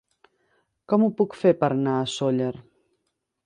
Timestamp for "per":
1.61-1.71